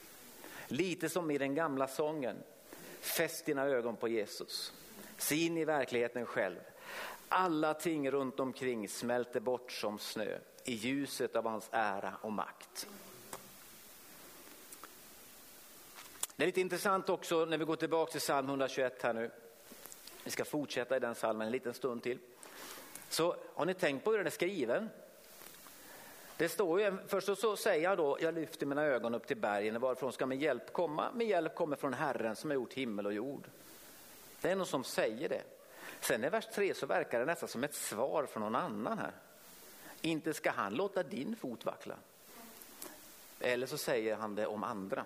[0.69, 2.37] Lite som i den gamla sången.
[3.01, 4.73] Fäst dina ögon på Jesus.
[5.17, 6.61] Se in i verkligheten själv.
[7.29, 12.87] Alla ting runt omkring smälter bort som snö i ljuset av hans ära och makt.
[16.37, 19.31] Det är lite intressant också när vi går tillbaka till psalm 121 här nu.
[20.25, 22.19] Vi ska fortsätta i den psalmen en liten stund till.
[23.09, 24.91] Så har ni tänkt på hur den är skriven?
[26.37, 29.81] Det står ju, först så säger jag då, jag lyfter mina ögon upp till bergen,
[29.81, 31.11] varifrån ska min hjälp komma?
[31.15, 33.49] Min hjälp kommer från Herren som har gjort himmel och jord.
[34.45, 35.43] Det är någon som säger det.
[36.01, 39.13] Sen i vers 3 så verkar det nästan som ett svar från någon annan här.
[40.01, 41.95] Inte ska han låta din fot vackla.
[43.41, 45.05] Eller så säger han det om andra.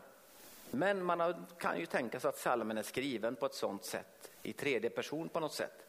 [0.70, 4.52] Men man kan ju tänka sig att salmen är skriven på ett sånt sätt, i
[4.52, 5.86] tredje person på något sätt.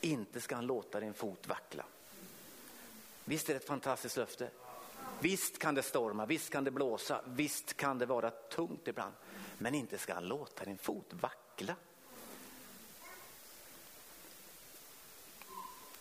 [0.00, 1.84] Inte ska han låta din fot vackla.
[3.24, 4.50] Visst är det ett fantastiskt löfte?
[5.20, 9.12] Visst kan det storma, visst kan det blåsa, visst kan det vara tungt ibland.
[9.58, 11.76] Men inte ska han låta din fot vackla.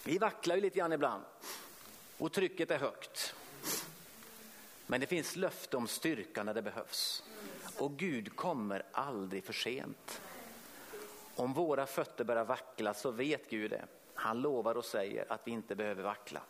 [0.03, 1.23] Vi vacklar ju lite grann ibland
[2.17, 3.35] och trycket är högt.
[4.87, 7.23] Men det finns löfte om styrka när det behövs.
[7.77, 10.21] Och Gud kommer aldrig för sent.
[11.35, 13.85] Om våra fötter börjar vackla så vet Gud det.
[14.13, 16.41] Han lovar och säger att vi inte behöver vackla.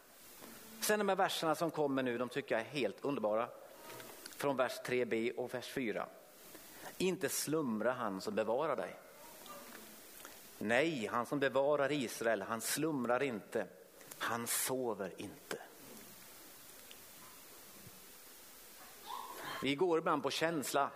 [0.82, 3.48] Sen de här verserna som kommer nu, de tycker jag är helt underbara.
[4.36, 6.06] Från vers 3b och vers 4.
[6.98, 8.96] Inte slumra han som bevarar dig.
[10.62, 13.67] Nej, han som bevarar Israel, han slumrar inte.
[14.17, 15.58] Han sover inte.
[19.63, 20.89] Vi går ibland på känsla.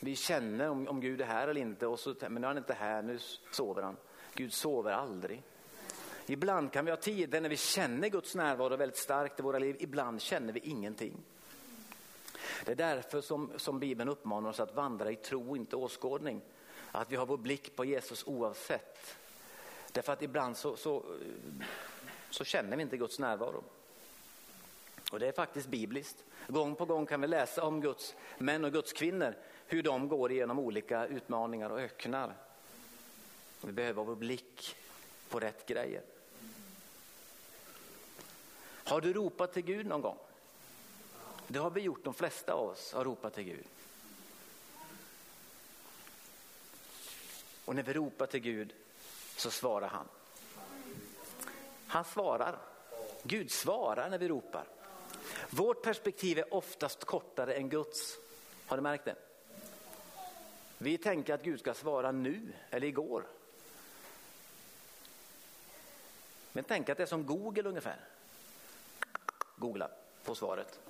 [0.00, 2.58] Vi känner om, om Gud är här eller inte, och så, men nu är han
[2.58, 3.18] inte här, nu
[3.50, 3.96] sover han.
[4.34, 5.42] Gud sover aldrig.
[6.26, 9.76] Ibland kan vi ha tider när vi känner Guds närvaro väldigt starkt i våra liv,
[9.78, 11.16] ibland känner vi ingenting.
[12.64, 16.42] Det är därför som, som Bibeln uppmanar oss att vandra i tro, inte åskådning.
[16.92, 19.16] Att vi har vår blick på Jesus oavsett.
[19.92, 21.04] Därför att ibland så, så,
[22.30, 23.64] så känner vi inte Guds närvaro.
[25.10, 26.24] Och det är faktiskt bibliskt.
[26.46, 29.34] Gång på gång kan vi läsa om Guds män och Guds kvinnor,
[29.66, 32.34] hur de går igenom olika utmaningar och öknar.
[33.60, 34.76] Vi behöver vår blick
[35.28, 36.02] på rätt grejer.
[38.84, 40.18] Har du ropat till Gud någon gång?
[41.46, 43.66] Det har vi gjort, de flesta av oss har ropat till Gud.
[47.68, 48.74] Och när vi ropar till Gud
[49.36, 50.08] så svarar han.
[51.86, 52.58] Han svarar.
[53.22, 54.64] Gud svarar när vi ropar.
[55.50, 58.18] Vårt perspektiv är oftast kortare än Guds.
[58.66, 59.14] Har du märkt det?
[60.78, 63.26] Vi tänker att Gud ska svara nu eller igår.
[66.52, 68.00] Men tänk att det är som Google ungefär.
[69.56, 69.90] Googla,
[70.24, 70.80] på svaret.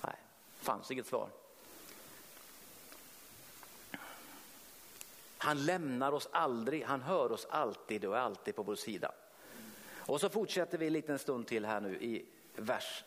[0.00, 0.16] Nej,
[0.60, 1.28] fanns inget svar.
[5.46, 9.12] Han lämnar oss aldrig, han hör oss alltid och är alltid på vår sida.
[9.96, 13.04] Och så fortsätter vi en liten stund till här nu i vers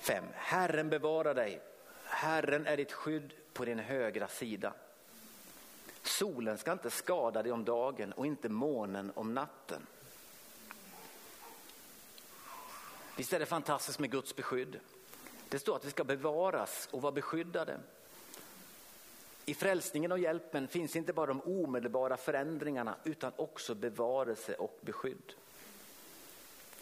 [0.00, 0.24] 5.
[0.34, 1.62] Herren bevarar dig,
[2.04, 4.72] Herren är ditt skydd på din högra sida.
[6.02, 9.86] Solen ska inte skada dig om dagen och inte månen om natten.
[13.16, 14.80] Visst är det fantastiskt med Guds beskydd?
[15.48, 17.80] Det står att vi ska bevaras och vara beskyddade.
[19.44, 25.32] I frälsningen och hjälpen finns inte bara de omedelbara förändringarna utan också bevarelse och beskydd.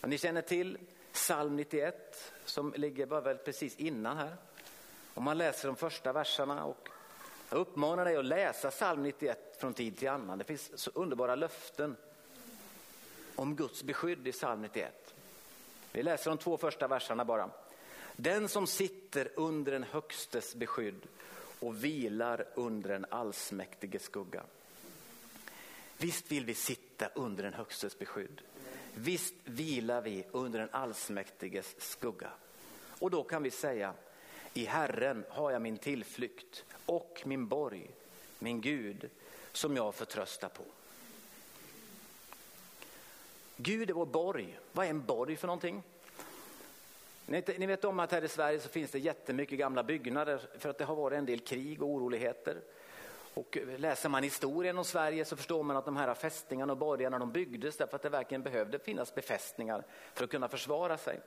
[0.03, 0.79] Ni känner till
[1.13, 4.37] psalm 91 som ligger bara väl precis innan här.
[5.15, 6.89] Om man läser de första verserna och
[7.51, 10.39] jag uppmanar dig att läsa psalm 91 från tid till annan.
[10.39, 11.97] Det finns så underbara löften
[13.37, 15.15] om Guds beskydd i psalm 91.
[15.93, 17.51] Vi läser de två första verserna bara.
[18.17, 21.07] Den som sitter under den högstes beskydd
[21.61, 24.43] och vilar under den allsmäktige skugga.
[25.97, 28.41] Visst vill vi sitta under den högstes beskydd.
[28.95, 32.31] Visst vilar vi under den allsmäktiges skugga.
[32.99, 33.95] Och då kan vi säga,
[34.55, 37.91] i Herren har jag min tillflykt och min borg,
[38.39, 39.11] min Gud,
[39.53, 40.65] som jag förtröstar på.
[43.57, 44.59] Gud är vår borg.
[44.73, 45.83] Vad är en borg för någonting?
[47.31, 50.79] Ni vet om att här i Sverige så finns det jättemycket gamla byggnader för att
[50.79, 52.57] det har varit en del krig och oroligheter.
[53.35, 57.19] Och läser man historien om Sverige så förstår man att de här fästningarna och borgarna
[57.19, 61.21] de byggdes därför att det verkligen behövde finnas befästningar för att kunna försvara sig.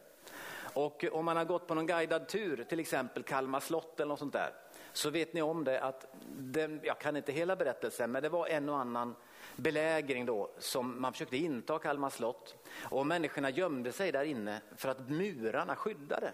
[0.74, 4.20] Och om man har gått på någon guidad tur, till exempel Kalmar slott eller något
[4.20, 4.54] sånt där,
[4.94, 6.06] så vet ni om det att,
[6.38, 9.16] den, jag kan inte hela berättelsen, men det var en och annan
[9.56, 14.90] belägring då som man försökte inta Kalmar slott och människorna gömde sig där inne för
[14.90, 16.34] att murarna skyddade.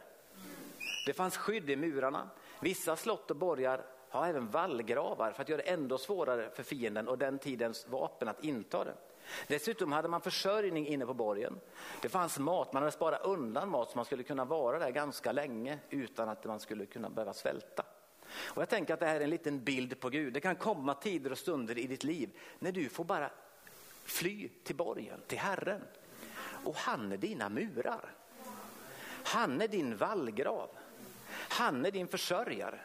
[1.06, 2.30] Det fanns skydd i murarna.
[2.62, 7.08] Vissa slott och borgar har även vallgravar för att göra det ändå svårare för fienden
[7.08, 8.93] och den tidens vapen att inta det.
[9.48, 11.60] Dessutom hade man försörjning inne på borgen.
[12.02, 15.32] Det fanns mat, man hade sparat undan mat så man skulle kunna vara där ganska
[15.32, 17.86] länge utan att man skulle kunna behöva svälta.
[18.39, 20.34] Och jag tänker att det här är en liten bild på Gud.
[20.34, 23.32] Det kan komma tider och stunder i ditt liv när du får bara
[24.04, 25.82] fly till borgen, till Herren.
[26.63, 28.13] Och han är dina murar.
[29.23, 30.69] Han är din vallgrav.
[31.30, 32.80] Han är din försörjare.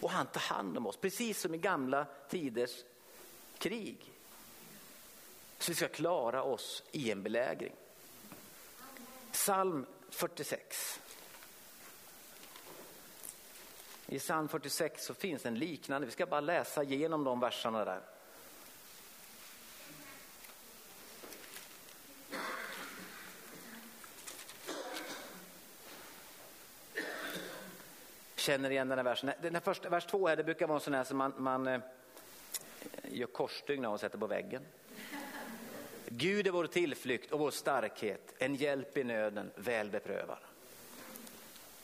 [0.00, 2.84] Och han tar hand om oss, precis som i gamla tiders
[3.58, 4.12] krig.
[5.58, 7.74] Så vi ska klara oss i en belägring.
[9.32, 11.00] Psalm 46.
[14.08, 18.00] I psalm 46 så finns en liknande, vi ska bara läsa igenom de verserna där.
[28.36, 29.32] Känner igen den här versen.
[29.42, 31.66] Den här första, vers två här, det brukar vara en sån här som man, man
[31.66, 31.80] eh,
[33.02, 34.62] gör korsstygn och sätter på väggen.
[36.08, 40.38] Gud är vår tillflykt och vår starkhet, en hjälp i nöden, väl beprövad.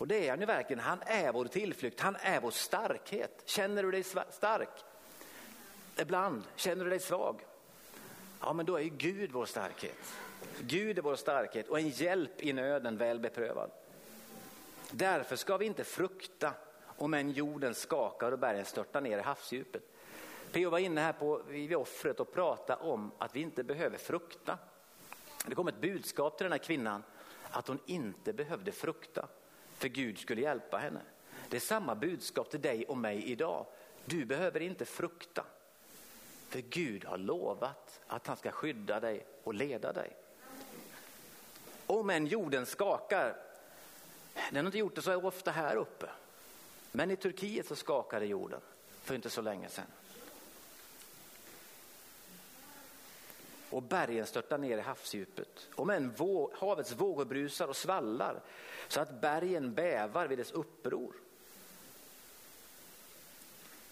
[0.03, 0.81] Och det är han ju verkligen.
[0.81, 3.43] Han är vår tillflykt, han är vår starkhet.
[3.45, 4.85] Känner du dig stark?
[5.97, 6.43] Ibland.
[6.57, 7.47] Känner du dig svag?
[8.41, 10.15] Ja, men då är ju Gud vår starkhet.
[10.61, 13.71] Gud är vår starkhet och en hjälp i nöden väl beprövad.
[14.91, 19.83] Därför ska vi inte frukta om en jorden skakar och bergen störtar ner i havsdjupet.
[20.53, 20.71] P.O.
[20.71, 24.59] var inne här på, vid offret och pratade om att vi inte behöver frukta.
[25.47, 27.03] Det kom ett budskap till den här kvinnan
[27.51, 29.29] att hon inte behövde frukta
[29.83, 31.01] för Gud skulle hjälpa henne.
[31.49, 33.67] Det är samma budskap till dig och mig idag.
[34.05, 35.45] Du behöver inte frukta.
[36.49, 40.17] För Gud har lovat att han ska skydda dig och leda dig.
[41.87, 43.37] Om än jorden skakar,
[44.51, 46.07] den har inte gjort det så ofta här uppe.
[46.93, 48.61] Men i Turkiet så skakade jorden
[49.03, 49.87] för inte så länge sedan.
[53.73, 55.69] Och bergen störtar ner i havsdjupet.
[55.75, 58.43] Om än vå havets vågor brusar och svallar
[58.89, 61.15] så att bergen bävar vid dess uppror.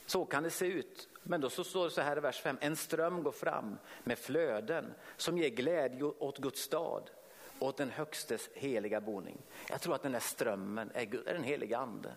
[0.07, 1.09] Så kan det se ut.
[1.23, 2.59] Men då så står det så här i vers 5.
[2.61, 7.11] En ström går fram med flöden som ger glädje åt Guds stad,
[7.59, 9.39] åt den högstes heliga boning.
[9.69, 12.15] Jag tror att den här strömmen är, är den heliga ande.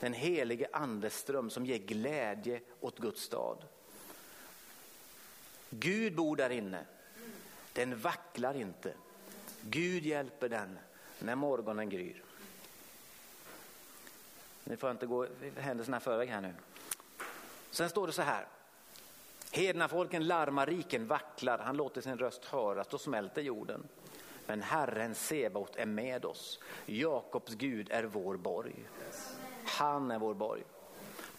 [0.00, 3.64] Den helige andes ström som ger glädje åt Guds stad.
[5.74, 6.84] Gud bor där inne.
[7.72, 8.94] Den vacklar inte.
[9.60, 10.78] Gud hjälper den
[11.18, 12.22] när morgonen gryr.
[14.64, 16.54] Nu får jag inte gå händelserna i förväg här nu.
[17.70, 18.46] Sen står det så här.
[19.50, 23.88] hednafolken larmar, riken vacklar, han låter sin röst höras, då smälter jorden.
[24.46, 26.60] Men Herren Sebaot är med oss.
[26.86, 28.74] Jakobs Gud är vår borg.
[29.64, 30.64] Han är vår borg.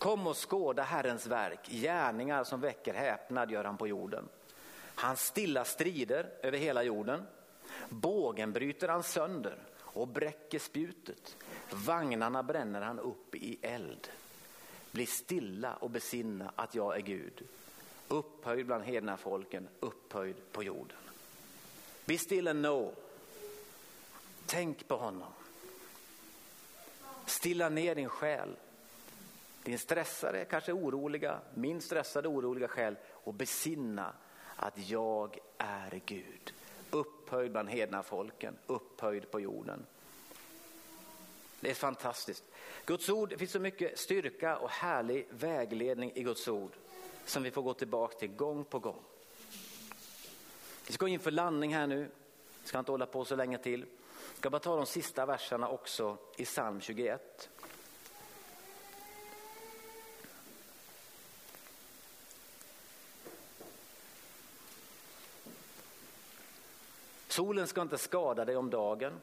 [0.04, 4.30] Kom och skåda Herrens verk, gärningar som väcker häpnad gör han på jorden.
[4.95, 7.24] Han stilla strider över hela jorden.
[7.89, 11.38] Bågen bryter han sönder och bräcker spjutet.
[11.72, 14.08] Vagnarna bränner han upp i eld.
[14.91, 17.47] Bli stilla och besinna att jag är Gud.
[18.08, 20.97] Upphöjd bland hedna folken, upphöjd på jorden.
[22.06, 22.95] Be still and know.
[24.45, 25.34] Tänk på honom.
[27.26, 28.56] Stilla ner din själ.
[29.64, 34.14] Din stressade, kanske oroliga, min stressade oroliga själ och besinna
[34.55, 36.53] att jag är Gud.
[36.91, 39.86] Upphöjd bland hedna folken, upphöjd på jorden.
[41.59, 42.43] Det är fantastiskt.
[42.86, 46.72] Guds ord, det finns så mycket styrka och härlig vägledning i Guds ord
[47.26, 49.03] som vi får gå tillbaka till gång på gång.
[50.88, 52.09] Vi ska gå in för landning här nu.
[52.61, 53.86] Vi ska inte hålla på så länge till.
[54.30, 57.49] Jag ska bara ta de sista verserna också i psalm 21.
[67.34, 69.22] Solen ska inte skada dig om dagen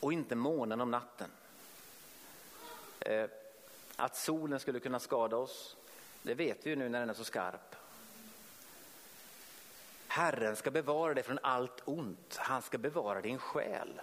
[0.00, 1.30] och inte månen om natten.
[3.00, 3.30] Eh,
[3.96, 5.76] att solen skulle kunna skada oss,
[6.22, 7.76] det vet vi ju nu när den är så skarp.
[10.06, 14.00] Herren ska bevara dig från allt ont, han ska bevara din själ.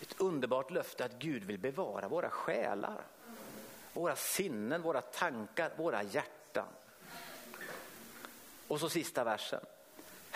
[0.00, 3.04] Ett underbart löfte att Gud vill bevara våra själar,
[3.92, 6.68] våra sinnen, våra tankar, våra hjärtan.
[8.68, 9.60] Och så sista versen.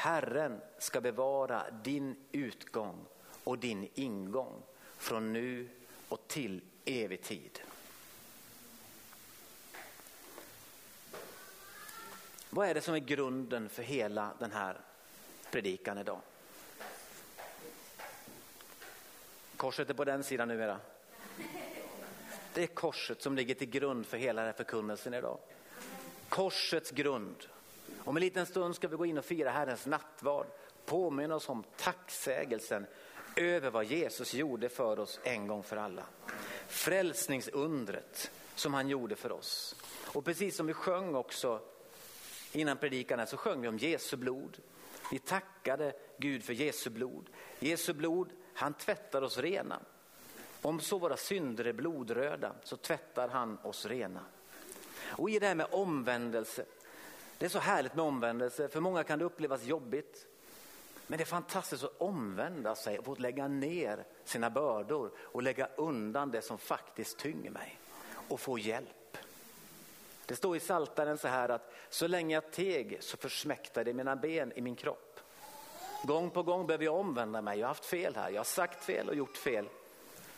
[0.00, 3.06] Herren ska bevara din utgång
[3.44, 4.62] och din ingång
[4.96, 5.68] från nu
[6.08, 7.60] och till evig tid.
[12.50, 14.80] Vad är det som är grunden för hela den här
[15.50, 16.20] predikan idag?
[19.56, 20.78] Korset är på den sidan numera.
[22.54, 25.38] Det är korset som ligger till grund för hela den här förkunnelsen idag.
[26.28, 27.46] Korsets grund.
[27.98, 30.46] Om en liten stund ska vi gå in och fira Herrens nattvard.
[30.84, 32.86] Påminna oss om tacksägelsen
[33.36, 36.04] över vad Jesus gjorde för oss en gång för alla.
[36.68, 39.76] Frälsningsundret som han gjorde för oss.
[40.14, 41.60] Och precis som vi sjöng också
[42.52, 44.58] innan predikan så sjöng vi om Jesu blod.
[45.10, 47.30] Vi tackade Gud för Jesu blod.
[47.58, 49.80] Jesu blod, han tvättar oss rena.
[50.62, 54.20] Om så våra synder är blodröda så tvättar han oss rena.
[55.02, 56.64] Och i det här med omvändelse,
[57.40, 60.26] det är så härligt med omvändelse, för många kan det upplevas jobbigt.
[61.06, 65.68] Men det är fantastiskt att omvända sig och få lägga ner sina bördor och lägga
[65.76, 67.78] undan det som faktiskt tynger mig
[68.28, 69.16] och få hjälp.
[70.26, 74.52] Det står i Saltaren så här att så länge jag teg så försmäktade mina ben
[74.56, 75.20] i min kropp.
[76.04, 77.58] Gång på gång behöver jag omvända mig.
[77.58, 78.30] Jag har haft fel här.
[78.30, 79.68] Jag har sagt fel och gjort fel.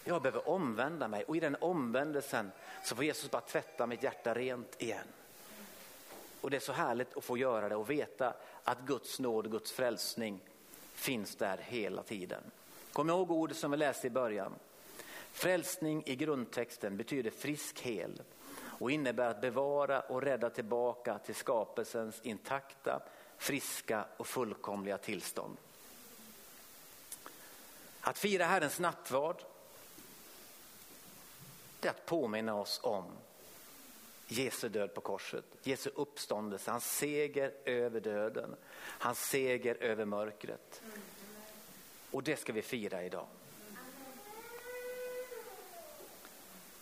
[0.04, 2.50] Jag behöver omvända mig och i den omvändelsen
[2.84, 5.06] så får Jesus bara tvätta mitt hjärta rent igen.
[6.42, 8.34] Och det är så härligt att få göra det och veta
[8.64, 10.40] att Guds nåd och Guds frälsning
[10.92, 12.42] finns där hela tiden.
[12.92, 14.52] Kom ihåg ordet som vi läste i början.
[15.32, 18.22] Frälsning i grundtexten betyder frisk hel
[18.54, 23.02] och innebär att bevara och rädda tillbaka till skapelsens intakta,
[23.38, 25.56] friska och fullkomliga tillstånd.
[28.00, 29.42] Att fira Herrens nattvard
[31.80, 33.04] det är att påminna oss om
[34.32, 40.82] Jesu död på korset, Jesu uppståndelse, hans seger över döden, hans seger över mörkret.
[42.10, 43.26] Och det ska vi fira idag.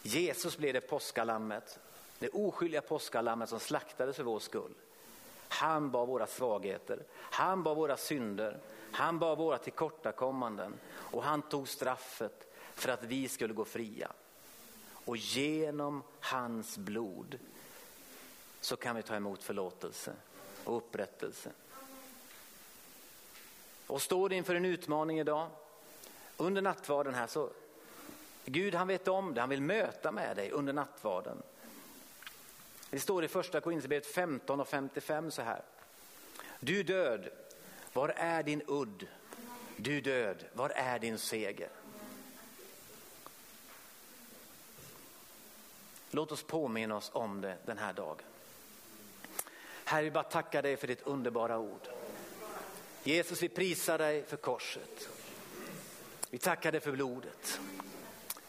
[0.03, 1.79] Jesus blev det påskalammet,
[2.19, 4.75] det oskyldiga påskalammet som slaktades för vår skull.
[5.49, 8.59] Han bar våra svagheter, han bar våra synder,
[8.93, 14.13] han bar våra tillkortakommanden och han tog straffet för att vi skulle gå fria.
[15.05, 17.39] Och genom hans blod
[18.61, 20.13] så kan vi ta emot förlåtelse
[20.65, 21.51] och upprättelse.
[23.87, 25.49] Och står du inför en utmaning idag,
[26.37, 27.51] under nattvarden här så
[28.45, 31.43] Gud han vet om det, han vill möta med dig under nattvarden.
[32.91, 35.63] Det står i första Korinthierbrevet 15 och 55 så här.
[36.61, 37.29] Du död,
[37.93, 39.07] var är din udd?
[39.77, 41.69] Du död, var är din seger?
[46.11, 48.25] Låt oss påminna oss om det den här dagen.
[49.85, 51.89] Herre, vi bara tackar dig för ditt underbara ord.
[53.03, 55.09] Jesus, vi prisar dig för korset.
[56.31, 57.61] Vi tackar dig för blodet.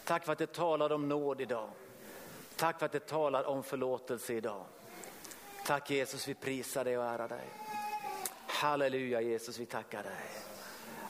[0.03, 1.69] Tack för att det talar om nåd idag.
[2.55, 4.65] Tack för att det talar om förlåtelse idag.
[5.65, 7.49] Tack Jesus, vi prisar dig och ärar dig.
[8.47, 10.29] Halleluja Jesus, vi tackar dig.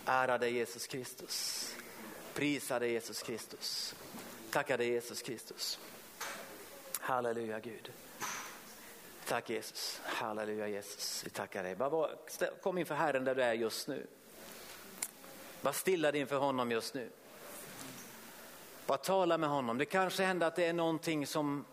[0.06, 1.68] Ära dig Jesus Kristus.
[2.34, 3.95] Prisa dig Jesus Kristus.
[4.52, 5.80] Tackar dig Jesus Kristus.
[7.02, 7.91] Halleluja Gud.
[9.28, 10.02] Tack Jesus.
[10.04, 11.24] Halleluja Jesus.
[11.26, 11.76] Vi tackar dig.
[11.76, 12.10] Bara
[12.62, 14.08] kom inför Herren där du är just nu.
[15.62, 17.10] Var stilla inför honom just nu.
[18.86, 19.78] Bara tala med honom.
[19.78, 21.66] Det kanske händer att det är någonting som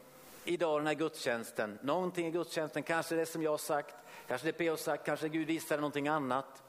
[0.44, 3.94] idag den här gudstjänsten, någonting i gudstjänsten, kanske det som jag har sagt,
[4.28, 6.62] kanske det P har sagt, kanske Gud visar någonting annat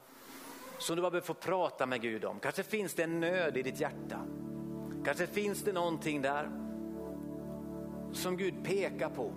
[0.78, 2.40] som du bara behöver få prata med Gud om.
[2.40, 4.26] Kanske finns det en nöd i ditt hjärta.
[5.04, 6.69] Kanske finns det någonting där
[8.12, 9.32] som Gud pekar på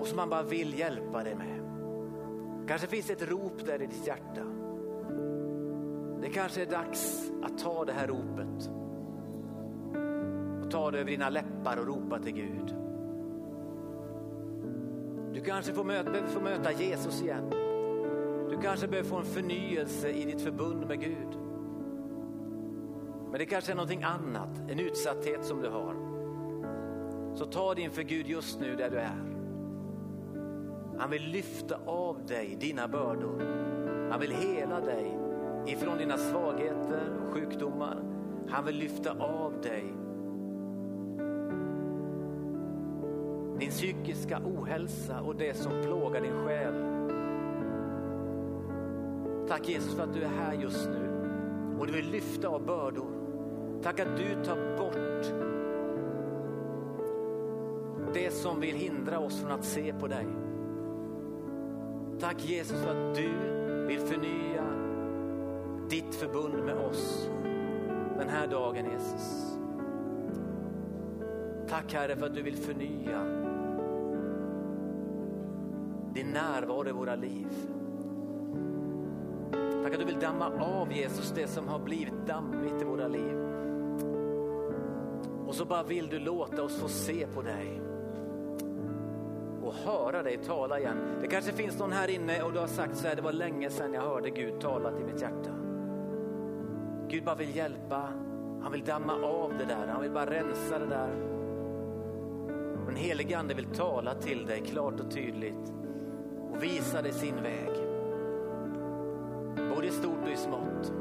[0.00, 1.62] och som han bara vill hjälpa dig med.
[2.68, 4.42] Kanske finns det ett rop där i ditt hjärta.
[6.20, 8.70] Det kanske är dags att ta det här ropet
[10.64, 12.74] och ta det över dina läppar och ropa till Gud.
[15.34, 17.50] Du kanske får möta, behöver få möta Jesus igen.
[18.50, 21.45] Du kanske behöver få en förnyelse i ditt förbund med Gud.
[23.36, 25.94] Men det kanske är någonting annat, en utsatthet som du har.
[27.34, 29.24] Så ta det inför Gud just nu där du är.
[30.98, 33.40] Han vill lyfta av dig dina bördor.
[34.10, 35.18] Han vill hela dig
[35.66, 38.02] ifrån dina svagheter och sjukdomar.
[38.48, 39.84] Han vill lyfta av dig
[43.58, 46.74] din psykiska ohälsa och det som plågar din själ.
[49.48, 51.06] Tack Jesus för att du är här just nu
[51.78, 53.25] och du vill lyfta av bördor.
[53.82, 55.46] Tack att du tar bort
[58.14, 60.26] det som vill hindra oss från att se på dig.
[62.20, 63.28] Tack Jesus för att du
[63.86, 64.64] vill förnya
[65.88, 67.30] ditt förbund med oss
[68.18, 69.56] den här dagen Jesus.
[71.68, 73.22] Tack Herre för att du vill förnya
[76.14, 77.48] din närvaro i våra liv.
[79.82, 83.45] Tack att du vill damma av Jesus det som har blivit dammigt i våra liv.
[85.56, 87.80] Och så bara vill du låta oss få se på dig
[89.62, 90.98] och höra dig tala igen.
[91.20, 93.70] Det kanske finns någon här inne och du har sagt så här, det var länge
[93.70, 95.50] sedan jag hörde Gud tala till mitt hjärta.
[97.08, 98.08] Gud bara vill hjälpa,
[98.62, 101.10] han vill damma av det där, han vill bara rensa det där.
[102.86, 105.72] Den helige ande vill tala till dig klart och tydligt
[106.50, 107.70] och visa dig sin väg.
[109.74, 110.92] Både i stort och i smått.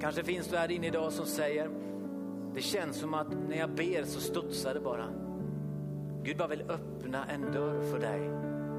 [0.00, 1.70] Kanske finns du här inne idag som säger,
[2.54, 5.08] det känns som att när jag ber så studsar det bara.
[6.22, 8.20] Gud bara vill öppna en dörr för dig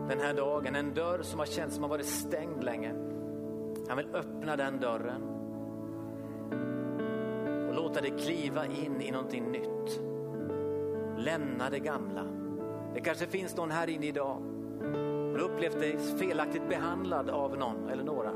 [0.10, 0.76] den här dagen.
[0.76, 2.94] En dörr som har känts som har varit stängd länge.
[3.88, 5.22] Han vill öppna den dörren
[7.70, 10.02] och låta dig kliva in i någonting nytt.
[11.18, 12.24] Lämna det gamla.
[12.94, 14.38] Det kanske finns någon här inne idag
[14.82, 18.32] Du du upplevt dig felaktigt behandlad av någon eller några.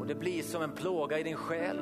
[0.00, 1.78] Och det blir som en plåga i din själ.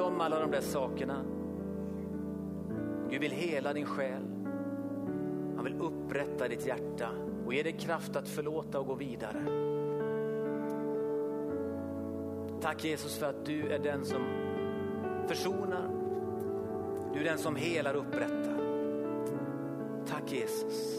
[0.00, 1.24] Vet om alla de där sakerna.
[3.10, 4.22] Gud vill hela din själ.
[5.56, 7.10] Han vill upprätta ditt hjärta
[7.46, 9.44] och ge dig kraft att förlåta och gå vidare.
[12.60, 14.22] Tack Jesus för att du är den som
[15.28, 15.88] försonar.
[17.12, 18.60] Du är den som helar och upprättar.
[20.06, 20.96] Tack Jesus.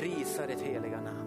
[0.00, 1.23] Prisa ditt heliga namn.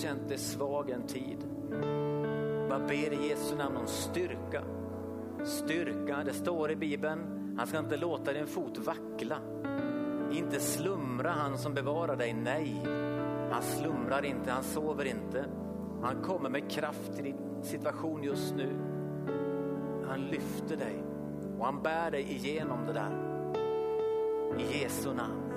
[0.00, 1.38] Känt dig svag en tid.
[2.68, 4.62] Bara ber i Jesu namn om styrka.
[5.44, 9.38] Styrka, det står i Bibeln, han ska inte låta din fot vackla.
[10.32, 12.82] Inte slumra han som bevarar dig, nej.
[13.52, 15.44] Han slumrar inte, han sover inte.
[16.02, 18.68] Han kommer med kraft till din situation just nu.
[20.08, 21.02] Han lyfter dig
[21.58, 23.26] och han bär dig igenom det där.
[24.58, 25.52] I Jesu namn.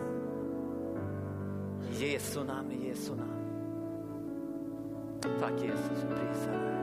[1.91, 3.42] I Jesu namn, i Jesu namn.
[5.24, 6.82] Tack Jesus, vi prisar dig.